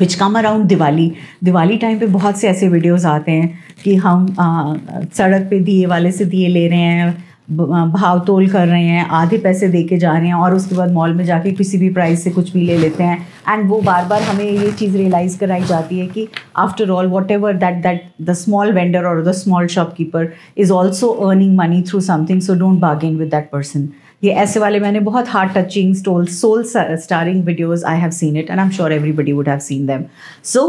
which 0.00 0.14
come 0.20 0.38
around 0.38 0.64
Diwali 0.68 1.10
Diwali 1.44 1.76
time 1.84 1.98
पे 1.98 2.06
बहुत 2.16 2.38
से 2.38 2.48
ऐसे 2.48 2.68
वीडियोस 2.68 3.04
आते 3.06 3.32
हैं 3.32 3.58
कि 3.82 3.94
हम 3.96 4.26
आ, 4.40 4.74
सड़क 5.18 5.46
पे 5.50 5.60
दिए 5.68 5.86
वाले 5.86 6.12
से 6.12 6.24
दिए 6.24 6.48
ले 6.48 6.66
रहे 6.68 6.78
हैं 6.80 7.27
भाव 7.50 8.18
तोल 8.26 8.48
कर 8.48 8.66
रहे 8.68 8.84
हैं, 8.84 9.06
आधे 9.08 9.38
पैसे 9.38 9.68
दे 9.68 9.82
के 9.82 9.98
जा 9.98 10.12
रहे 10.12 10.26
हैं 10.26 10.34
और 10.34 10.54
उसके 10.54 10.74
बाद 10.76 10.90
मॉल 10.92 11.14
में 11.14 11.24
जाके 11.24 11.52
किसी 11.52 11.78
भी 11.78 11.88
प्राइस 11.90 12.24
से 12.24 12.30
कुछ 12.30 12.52
भी 12.52 12.64
ले 12.64 12.76
लेते 12.78 13.04
हैं। 13.04 13.18
एंड 13.48 13.68
वो 13.70 13.80
बार 13.82 14.04
बार 14.06 14.22
हमें 14.22 14.44
ये 14.44 14.72
चीज़ 14.72 14.96
रियलाइज़ 14.96 15.38
कराई 15.38 15.62
जाती 15.64 15.98
है 15.98 16.06
कि 16.06 16.26
after 16.56 16.90
all 16.90 17.06
whatever 17.30 17.56
that 17.56 17.82
that 17.82 18.02
the 18.22 18.32
small 18.34 18.72
vendor 18.72 19.04
or 19.04 19.22
the 19.24 19.32
small 19.32 19.66
shopkeeper 19.66 20.28
is 20.58 20.72
also 20.72 21.08
earning 21.08 21.56
money 21.58 21.82
through 21.88 22.00
something 22.00 22.40
so 22.42 22.54
don't 22.54 22.78
bargain 22.80 23.16
with 23.18 23.30
that 23.30 23.48
person 23.52 23.88
ये 24.24 24.32
ऐसे 24.34 24.60
वाले 24.60 24.80
मैंने 24.80 25.00
बहुत 25.00 25.28
heart 25.28 25.56
touching 25.58 25.94
stole 25.94 26.26
soul 26.26 26.64
stirring 26.66 27.44
videos 27.44 27.84
I 27.86 27.98
have 27.98 28.10
seen 28.10 28.36
it 28.36 28.50
and 28.50 28.58
I 28.58 28.64
am 28.64 28.70
sure 28.70 28.92
everybody 28.92 29.32
would 29.32 29.48
have 29.48 29.58
seen 29.58 29.86
them 29.86 30.04
so 30.44 30.68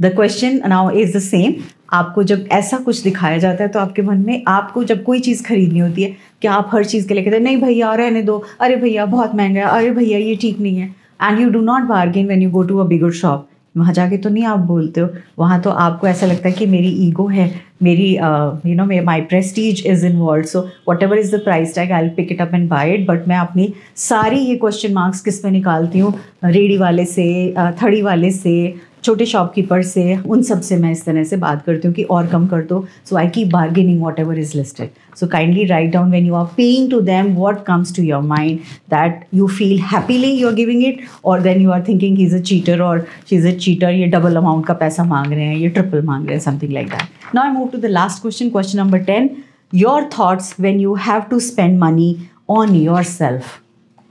the 0.00 0.14
question 0.14 0.60
now 0.68 0.90
is 0.90 1.16
the 1.16 1.20
same 1.20 1.54
आपको 1.92 2.22
जब 2.22 2.44
ऐसा 2.52 2.78
कुछ 2.78 3.02
दिखाया 3.02 3.38
जाता 3.38 3.64
है 3.64 3.68
तो 3.70 3.78
आपके 3.80 4.02
मन 4.02 4.18
में 4.26 4.42
आपको 4.48 4.84
जब 4.84 5.02
कोई 5.04 5.20
चीज़ 5.20 5.42
खरीदनी 5.44 5.78
होती 5.78 6.02
है, 6.02 6.16
कि 6.42 6.48
आप 6.48 6.70
हर 6.72 6.84
चीज़ 6.84 7.08
के 7.08 7.14
लिए 7.14 7.24
कहते 7.24 7.36
हैं, 7.36 7.42
नहीं 7.44 7.56
भैया, 7.56 7.94
रहने 7.94 8.22
दो। 8.22 8.42
अरे 8.60 8.76
भैया, 8.76 9.06
बहुत 9.06 9.34
महँगा 9.34 9.60
है। 9.60 9.66
अरे 9.68 9.90
भैया, 9.90 10.18
ये 10.18 10.34
ठीक 10.36 10.60
नहीं 10.60 10.76
है। 10.76 10.94
And 11.22 11.40
you 11.40 11.48
do 11.50 11.60
not 11.62 11.82
bargain 11.84 12.28
when 12.28 12.42
you 12.42 12.50
go 12.50 12.62
to 12.62 12.78
a 12.78 12.84
bigger 12.86 13.10
shop 13.12 13.46
वहाँ 13.74 13.92
जाके 13.94 14.16
तो 14.18 14.28
नहीं 14.30 14.44
आप 14.44 14.58
बोलते 14.68 15.00
हो। 15.00 15.08
वहाँ 15.38 15.60
तो 15.62 15.70
आपको 15.70 16.06
ऐसा 16.06 16.26
लगता 16.26 16.48
है 16.48 16.54
कि 16.54 16.66
मेरी 16.66 16.88
ईगो 17.06 17.26
है, 17.28 17.50
मेरी 17.82 18.08
you 18.14 18.74
know 18.76 18.84
me 18.84 19.00
my 19.00 19.20
prestige 19.22 19.82
is 19.86 20.06
involve 20.06 20.44
so 20.46 20.66
whatever 21.02 21.18
is 21.18 21.34
the 21.36 21.40
price 21.44 21.74
tag 21.74 21.92
I 21.92 22.08
pick 22.16 22.32
it 22.32 22.40
up 22.40 22.54
and 22.54 22.68
buy 22.68 22.92
it 22.92 23.06
but 23.06 23.28
मैं 23.28 23.36
अपनी 23.38 23.72
सारी 23.98 24.38
ये 24.38 24.56
क्वेश्चन 24.56 24.92
मार्क्स 24.92 25.20
किसमें 25.20 25.50
निकालती 25.52 25.98
हूँ? 25.98 26.14
रेडी 26.44 26.76
वाले 26.78 27.04
से 27.06 27.54
थड़ी 27.82 28.02
वाले 28.02 28.30
से 28.30 28.74
छोटे 29.04 29.26
शॉपकीपर 29.26 29.82
से 29.82 30.16
उन 30.16 30.42
सबसे 30.42 30.76
मैं 30.76 30.90
इस 30.92 31.04
तरह 31.04 31.24
से 31.24 31.36
बात 31.36 31.62
करती 31.66 31.88
हूँ 31.88 31.94
कि 31.94 32.02
और 32.16 32.26
कम 32.26 32.46
कर 32.46 32.62
दो। 32.62 32.84
So 33.10 33.16
I 33.16 33.28
keep 33.28 33.48
bargaining 33.52 34.00
whatever 34.20 34.38
is 34.38 34.56
listed 34.56 34.88
so 35.16 35.26
kindly 35.26 35.64
write 35.64 35.92
down 35.92 36.10
when 36.10 36.26
you 36.26 36.34
are 36.34 36.44
paying 36.56 36.90
to 36.90 37.00
them 37.00 37.32
what 37.34 37.64
comes 37.66 37.94
to 37.96 38.02
your 38.02 38.22
mind 38.22 38.58
that 38.94 39.24
you 39.34 39.46
feel 39.48 39.78
happily 39.92 40.30
you 40.30 40.48
are 40.48 40.54
giving 40.54 40.84
it 40.84 41.00
और 41.24 41.40
then 41.42 41.60
you 41.62 41.70
are 41.70 41.84
thinking 41.88 42.18
he 42.18 42.24
is 42.24 42.36
a 42.36 42.40
cheater 42.50 42.82
और 42.82 43.06
she 43.30 43.36
is 43.36 43.48
a 43.48 43.52
cheater 43.58 43.92
ये 43.92 44.06
double 44.16 44.36
amount 44.36 44.66
का 44.66 44.74
पैसा 44.74 45.04
मांग 45.04 45.32
रहे 45.32 45.44
हैं 45.44 45.56
ये 45.56 45.68
triple 45.68 46.02
मांग 46.02 46.26
रहे 46.26 46.36
हैं 46.36 46.42
something 46.44 46.72
like 46.72 46.88
that 46.90 47.34
now 47.34 47.44
I 47.44 47.52
move 47.52 47.68
to 47.68 47.78
the 47.78 47.94
last 47.98 48.22
question 48.22 48.50
question 48.50 48.78
number 48.78 49.04
ten 49.04 49.30
your 49.74 50.10
thoughts 50.18 50.54
when 50.60 50.80
you 50.80 50.94
have 51.08 51.22
to 51.30 51.40
spend 51.40 51.78
money 51.78 52.14
on 52.50 52.74
yourself 53.02 53.58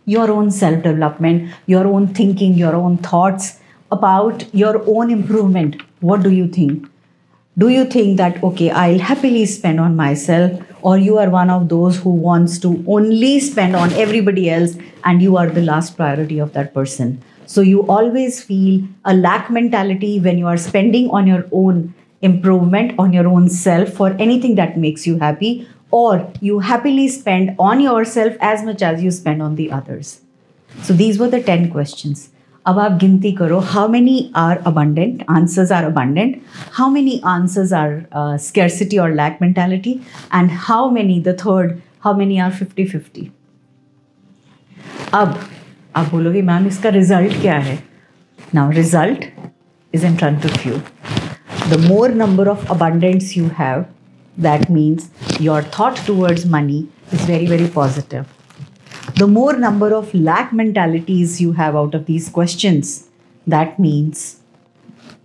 your 0.07 0.27
own 0.31 0.47
self 0.49 0.77
development, 0.83 1.49
your 1.67 1.87
own 1.87 2.07
thinking, 2.19 2.53
your 2.55 2.75
own 2.75 2.97
thoughts, 3.07 3.49
about 3.91 4.53
your 4.53 4.83
own 4.87 5.11
improvement, 5.11 5.81
what 6.01 6.23
do 6.23 6.31
you 6.31 6.47
think? 6.47 6.87
Do 7.57 7.69
you 7.69 7.85
think 7.85 8.17
that, 8.17 8.41
okay, 8.43 8.69
I'll 8.69 8.99
happily 8.99 9.45
spend 9.45 9.79
on 9.79 9.95
myself, 9.95 10.61
or 10.81 10.97
you 10.97 11.17
are 11.17 11.29
one 11.29 11.49
of 11.49 11.67
those 11.67 11.97
who 11.97 12.11
wants 12.11 12.57
to 12.59 12.83
only 12.87 13.39
spend 13.39 13.75
on 13.75 13.91
everybody 13.93 14.49
else 14.49 14.77
and 15.03 15.21
you 15.21 15.35
are 15.35 15.49
the 15.49 15.61
last 15.61 15.97
priority 15.97 16.39
of 16.39 16.53
that 16.53 16.73
person? 16.73 17.21
So 17.45 17.61
you 17.61 17.85
always 17.87 18.41
feel 18.43 18.87
a 19.03 19.13
lack 19.13 19.49
mentality 19.49 20.19
when 20.19 20.37
you 20.37 20.47
are 20.47 20.55
spending 20.55 21.09
on 21.09 21.27
your 21.27 21.45
own 21.51 21.93
improvement, 22.21 22.93
on 22.97 23.11
your 23.11 23.27
own 23.27 23.49
self 23.49 23.89
for 23.89 24.11
anything 24.19 24.55
that 24.55 24.77
makes 24.77 25.05
you 25.05 25.17
happy, 25.19 25.67
or 25.91 26.31
you 26.39 26.59
happily 26.59 27.07
spend 27.07 27.55
on 27.57 27.81
yourself 27.81 28.35
as 28.39 28.63
much 28.63 28.81
as 28.81 29.01
you 29.03 29.09
spend 29.09 29.41
on 29.41 29.55
the 29.55 29.71
others. 29.71 30.21
So 30.83 30.93
these 30.93 31.17
were 31.17 31.27
the 31.27 31.41
10 31.41 31.71
questions. 31.71 32.29
अब 32.65 32.79
आप 32.79 32.91
गिनती 33.01 33.31
करो 33.31 33.59
how 33.59 33.87
many 33.87 34.31
are 34.35 34.57
abundant 34.67 35.23
answers 35.29 35.71
are 35.71 35.83
abundant 35.83 36.41
how 36.73 36.89
many 36.91 37.21
answers 37.25 37.73
are 37.73 38.37
scarcity 38.37 38.97
और 38.97 39.13
lack 39.13 39.37
mentality 39.41 39.91
and 40.35 40.49
how 40.53 40.89
many 40.91 41.19
the 41.27 41.35
third 41.39 41.77
how 42.03 42.17
many 42.17 42.37
are 42.37 42.51
fifty 42.51 42.85
fifty 42.85 43.29
अब, 45.13 45.35
आप 45.95 46.09
बोलोगे 46.11 46.41
ma'am 46.41 46.67
इसका 46.67 46.89
result 46.89 47.41
क्या 47.41 47.57
है? 47.57 47.77
Now 48.55 48.71
result 48.71 49.25
is 49.93 50.05
in 50.05 50.15
front 50.15 50.45
of 50.45 50.67
you 50.67 50.75
the 51.69 51.79
more 51.87 52.13
number 52.13 52.47
of 52.47 52.67
abundants 52.73 53.37
you 53.37 53.49
have 53.59 53.85
that 54.37 54.71
means 54.71 55.09
your 55.41 55.63
thought 55.77 56.05
towards 56.07 56.47
money 56.47 56.87
is 57.13 57.27
very 57.31 57.47
very 57.47 57.67
positive. 57.67 58.38
The 59.19 59.27
more 59.27 59.53
number 59.57 59.93
of 59.93 60.13
lack 60.13 60.53
mentalities 60.53 61.41
you 61.41 61.51
have 61.53 61.75
out 61.75 61.93
of 61.93 62.05
these 62.05 62.29
questions, 62.29 63.09
that 63.45 63.77
means 63.77 64.39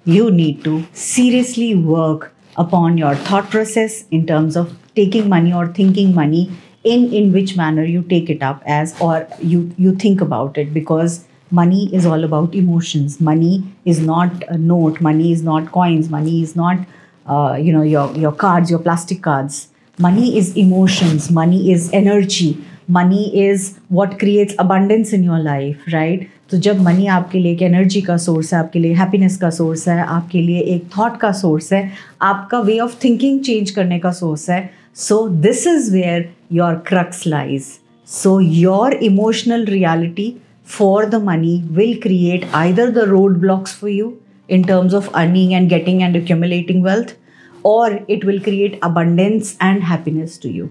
you 0.04 0.30
need 0.30 0.64
to 0.64 0.84
seriously 0.92 1.74
work 1.74 2.32
upon 2.56 2.98
your 2.98 3.14
thought 3.14 3.48
process 3.50 4.04
in 4.10 4.26
terms 4.26 4.56
of 4.56 4.76
taking 4.96 5.28
money 5.28 5.52
or 5.52 5.68
thinking 5.78 6.12
money 6.14 6.42
in 6.82 7.06
in 7.20 7.32
which 7.36 7.56
manner 7.60 7.84
you 7.84 8.02
take 8.14 8.28
it 8.34 8.42
up 8.48 8.66
as 8.78 8.96
or 9.00 9.14
you 9.52 9.62
you 9.86 9.94
think 10.06 10.26
about 10.26 10.58
it 10.64 10.74
because 10.74 11.16
money 11.60 11.84
is 12.00 12.04
all 12.04 12.24
about 12.24 12.54
emotions. 12.64 13.20
Money 13.20 13.54
is 13.84 14.00
not 14.00 14.44
a 14.48 14.58
note. 14.58 15.00
Money 15.00 15.32
is 15.32 15.46
not 15.52 15.72
coins. 15.78 16.10
Money 16.18 16.42
is 16.42 16.56
not 16.56 16.84
uh, 17.26 17.56
you 17.68 17.72
know 17.72 17.86
your 17.94 18.12
your 18.26 18.36
cards 18.44 18.76
your 18.76 18.84
plastic 18.90 19.22
cards. 19.30 19.64
Money 20.10 20.36
is 20.38 20.54
emotions. 20.66 21.30
Money 21.30 21.72
is 21.72 21.90
energy 22.04 22.54
money 22.90 23.22
is 23.42 23.70
what 23.92 24.18
creates 24.18 24.56
abundance 24.60 25.12
in 25.14 25.24
your 25.24 25.38
life 25.40 25.84
right 25.88 26.28
तो 26.50 26.56
जब 26.66 26.80
money 26.82 27.06
आपके 27.06 27.38
लिए 27.38 27.52
एक 27.52 27.62
energy 27.62 28.00
का 28.02 28.16
source 28.16 28.52
है 28.54 28.58
आपके 28.58 28.78
लिए 28.78 28.94
happiness 28.94 29.36
का 29.36 29.50
सोर्स 29.50 29.86
है 29.88 29.98
आपके 30.00 30.42
लिए 30.42 30.60
एक 30.74 30.88
थॉट 30.96 31.16
का 31.20 31.32
सोर्स 31.32 31.72
है 31.72 31.90
आपका 32.22 32.60
वे 32.60 32.78
ऑफ़ 32.80 32.96
थिंकिंग 33.04 33.40
चेंज 33.44 33.70
करने 33.70 33.98
का 33.98 34.10
सोर्स 34.12 34.48
है 34.50 34.68
so 34.96 35.26
this 35.46 35.66
is 35.66 35.92
where 35.92 36.28
your 36.52 36.74
crux 36.86 37.26
lies 37.26 37.68
so 38.08 38.38
your 38.40 38.94
emotional 39.02 39.64
reality 39.66 40.34
for 40.78 41.06
the 41.06 41.22
money 41.24 41.56
will 41.70 41.98
create 42.02 42.46
either 42.54 42.90
the 42.90 43.08
road 43.08 43.38
blocks 43.40 43.74
for 43.80 43.90
you 43.90 44.12
in 44.48 44.64
terms 44.64 44.92
of 44.92 45.10
earning 45.14 45.54
and 45.54 45.68
getting 45.68 46.02
and 46.02 46.16
accumulating 46.16 46.82
wealth, 46.82 47.16
or 47.64 48.04
it 48.08 48.24
will 48.24 48.40
create 48.40 48.78
abundance 48.82 49.56
and 49.60 49.82
happiness 49.84 50.38
to 50.38 50.50
you. 50.50 50.70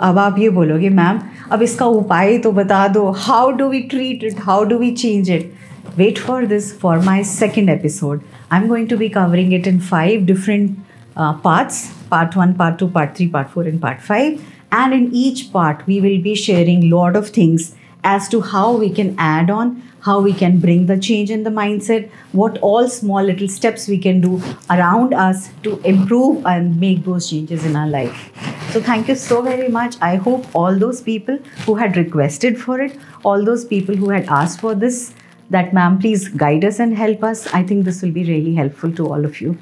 अब 0.00 0.18
आप 0.18 0.38
ये 0.38 0.50
बोलोगे, 0.50 0.88
ma'am, 0.88 1.20
अब 1.52 1.62
इसका 1.62 1.86
उपाय 1.86 2.36
तो 2.38 2.52
बता 2.52 2.86
दो। 2.88 3.10
How 3.18 3.50
do 3.52 3.68
we 3.68 3.80
treat 3.90 4.24
it 4.24 4.36
how 4.40 4.64
do 4.64 4.78
we 4.78 4.90
change 4.90 5.30
it 5.30 5.52
wait 5.96 6.18
for 6.18 6.46
this 6.46 6.72
for 6.80 6.98
my 7.04 7.24
second 7.24 7.70
episode 7.70 8.20
I 8.52 8.60
am 8.60 8.68
going 8.68 8.88
to 8.88 8.96
be 8.96 9.08
covering 9.08 9.52
it 9.54 9.66
in 9.66 9.78
five 9.80 10.24
different 10.26 10.76
parts 11.18 11.84
part 12.10 12.36
one 12.36 12.52
part 12.52 12.78
two 12.78 12.86
part 12.88 13.16
three 13.16 13.26
part 13.26 13.48
four 13.48 13.68
and 13.68 13.80
part 13.80 14.00
five 14.00 14.38
and 14.74 14.92
in 14.92 15.10
each 15.16 15.40
part 15.54 15.88
we 15.88 16.00
will 16.00 16.22
be 16.22 16.34
sharing 16.36 16.84
lot 16.84 17.16
of 17.16 17.30
things 17.36 17.72
as 18.04 18.28
to 18.28 18.40
how 18.40 18.72
we 18.72 18.90
can 18.90 19.14
add 19.18 19.50
on, 19.50 19.82
how 20.00 20.20
we 20.20 20.32
can 20.32 20.58
bring 20.58 20.86
the 20.86 20.98
change 20.98 21.30
in 21.30 21.42
the 21.42 21.50
mindset, 21.50 22.10
what 22.32 22.58
all 22.58 22.88
small 22.88 23.22
little 23.22 23.48
steps 23.48 23.86
we 23.88 23.98
can 23.98 24.20
do 24.20 24.42
around 24.70 25.12
us 25.12 25.50
to 25.62 25.78
improve 25.80 26.44
and 26.46 26.80
make 26.80 27.04
those 27.04 27.28
changes 27.28 27.64
in 27.64 27.76
our 27.76 27.88
life. 27.88 28.30
So, 28.72 28.80
thank 28.80 29.08
you 29.08 29.14
so 29.14 29.42
very 29.42 29.68
much. 29.68 29.96
I 30.00 30.16
hope 30.16 30.46
all 30.54 30.76
those 30.76 31.00
people 31.00 31.38
who 31.66 31.74
had 31.74 31.96
requested 31.96 32.58
for 32.58 32.80
it, 32.80 32.96
all 33.24 33.44
those 33.44 33.64
people 33.64 33.96
who 33.96 34.10
had 34.10 34.28
asked 34.28 34.60
for 34.60 34.74
this, 34.74 35.12
that 35.50 35.74
ma'am, 35.74 35.98
please 35.98 36.28
guide 36.28 36.64
us 36.64 36.78
and 36.78 36.96
help 36.96 37.24
us. 37.24 37.46
I 37.52 37.62
think 37.64 37.84
this 37.84 38.02
will 38.02 38.12
be 38.12 38.24
really 38.24 38.54
helpful 38.54 38.92
to 38.92 39.08
all 39.08 39.24
of 39.24 39.40
you. 39.40 39.58